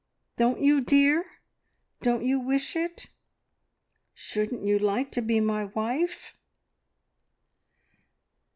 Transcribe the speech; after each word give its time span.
Don't 0.35 0.59
you, 0.61 0.81
dear, 0.81 1.23
don't 2.01 2.25
you 2.25 2.39
wish 2.39 2.75
it? 2.75 3.05
Shouldn't 4.15 4.63
you 4.65 4.79
like 4.79 5.11
to 5.11 5.21
be 5.21 5.39
my 5.39 5.65
wife?" 5.65 6.35